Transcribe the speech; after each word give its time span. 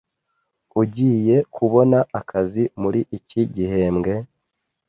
Ugiye 0.81 1.35
kubona 1.55 1.97
akazi 2.19 2.63
muri 2.81 3.01
iki 3.17 3.41
gihembwe? 3.55 4.13